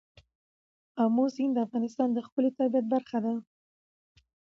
[1.03, 3.33] آمو سیند د افغانستان د ښکلي طبیعت برخه ده.